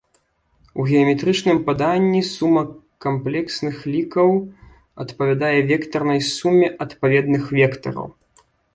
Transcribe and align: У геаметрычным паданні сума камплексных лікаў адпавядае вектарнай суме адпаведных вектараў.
У 0.79 0.85
геаметрычным 0.91 1.57
паданні 1.67 2.21
сума 2.29 2.63
камплексных 3.07 3.75
лікаў 3.95 4.29
адпавядае 5.07 5.55
вектарнай 5.71 6.19
суме 6.35 6.67
адпаведных 6.83 7.43
вектараў. 7.63 8.07